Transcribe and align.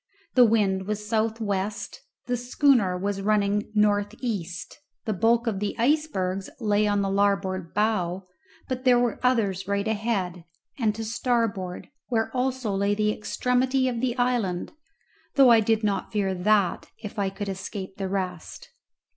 The 0.33 0.45
wind 0.45 0.87
was 0.87 1.07
south 1.07 1.39
west, 1.39 2.01
the 2.25 2.35
schooner 2.35 2.97
was 2.97 3.21
running 3.21 3.71
north 3.75 4.15
east; 4.19 4.79
the 5.05 5.13
bulk 5.13 5.45
of 5.45 5.59
the 5.59 5.75
icebergs 5.77 6.49
lay 6.59 6.87
on 6.87 7.03
the 7.03 7.09
larboard 7.11 7.71
bow, 7.75 8.23
but 8.67 8.83
there 8.83 8.97
were 8.97 9.19
others 9.21 9.67
right 9.67 9.87
ahead, 9.87 10.43
and 10.79 10.95
to 10.95 11.05
starboard, 11.05 11.87
where 12.07 12.35
also 12.35 12.73
lay 12.73 12.95
the 12.95 13.11
extremity 13.13 13.87
of 13.87 14.01
the 14.01 14.17
island, 14.17 14.71
though 15.35 15.51
I 15.51 15.59
did 15.59 15.83
not 15.83 16.11
fear 16.11 16.33
that 16.33 16.89
if 17.03 17.19
I 17.19 17.29
could 17.29 17.47
escape 17.47 17.97
the 17.97 18.09
rest. 18.09 18.69